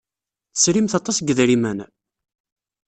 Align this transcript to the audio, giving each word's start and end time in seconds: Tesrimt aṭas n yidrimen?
Tesrimt 0.53 0.93
aṭas 0.99 1.17
n 1.19 1.25
yidrimen? 1.27 1.79